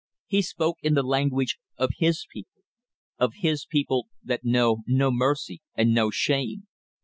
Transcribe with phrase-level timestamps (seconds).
[0.25, 2.63] He spoke in the language of his people
[3.19, 6.65] of his people that know no mercy and no shame.